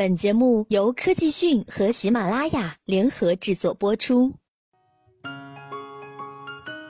[0.00, 4.32] 本节目由科技讯和喜马拉雅联合制作播出。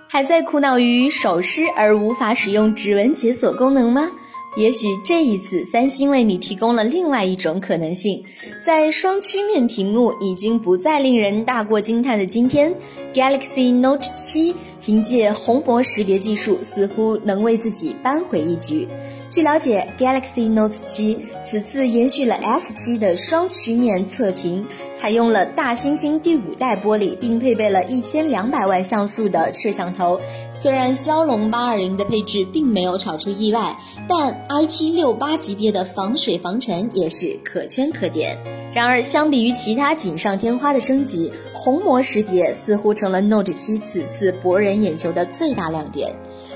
[0.08, 4.08] 还在苦恼于手湿而无法使用指纹解锁功能吗？
[4.56, 8.24] 也许这一次，三星为你提供了另外一种可能性。
[8.64, 12.72] 在双曲面屏幕已经不再令人大过惊叹的今天
[13.14, 18.88] ，Galaxy Note 7凭借虹膜识别技术，似乎能为自己扳回一局。
[19.30, 21.16] 据了解，Galaxy Note 7
[21.48, 24.66] 此次延续了 S7 的双曲面侧屏，
[24.98, 30.20] 采用了大猩猩第五代玻璃，并配备了一千两百万像素的摄像头。
[30.56, 38.36] 虽然骁龙八二零的配置并没有炒出意外，但 IP 六八级别的防水防尘也是可圈可点。
[38.72, 46.14] 然而，相比于其他锦上添花的升级，虹膜识别似乎成了 Note 7此次博人眼球的最大亮点。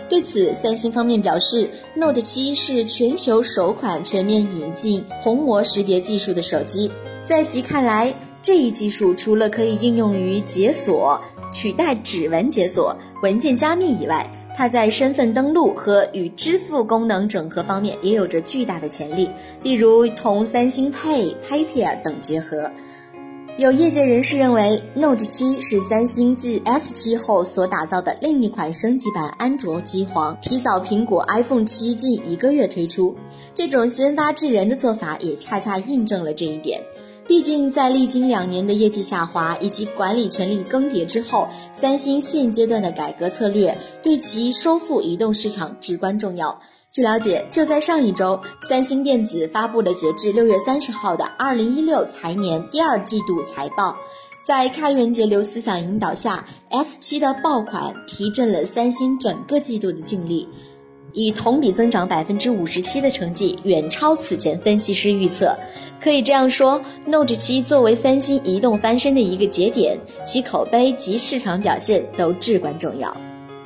[0.09, 6.89] 对此，三星方面表示，Note 7是全球首款全面引进虹膜识别技术的手机。
[7.25, 11.21] 在其看来，这一技术除了可以应用于解锁、
[11.53, 19.29] 取代指纹解锁、文件加密以外，它在身份登录和与支付功能整合方面也有着巨大的潜力，
[19.63, 22.71] 例如同三星 Pay、PayPal 等结合。
[23.57, 33.15] 有业界人士认为，Note 7是三星继 S7 后所打造的另一款升级版安卓机皇，提早苹果 iPhone 7近一个月推出。
[33.55, 36.81] 这种先发制人的做法也恰恰印证了这一点。
[37.27, 46.61] 毕竟，在历经两年的业绩下滑以及管理权力更迭之后，三星现阶段的改革策略对其收复移动市场至关重要。
[46.91, 53.97] 据了解，就在上一周，三星电子发布了截至六月三十号的二零一六财年第二季度财报。
[54.47, 60.47] 在开源节流思想引导下，S 七的爆款提振了三星整个季度的净利，
[61.15, 65.57] 以同比增长百分之五十七的成绩，远超此前分析师预测。
[66.01, 73.17] 可以这样说，Note 七作为三星移动翻身的一个节点，其口碑及市场表现都至关重要。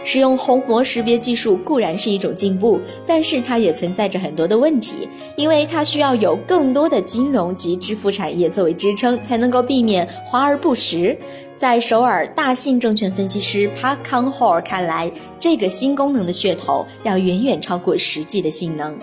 [0.05, 11.19] 使用虹膜识别技术固然是一种进步，但是它也存在着很多的问题，因为它需要有更多的金融及支付产业作为支撑，才能够避免华而不实。
[11.57, 15.11] 在首尔大信证券分析师 Park Kang Ho 看来，
[15.41, 18.97] 这个新功能的噱头要远远超过实际的性能。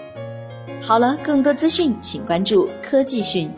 [0.81, 3.51] 好了，更多资讯请关注科技讯。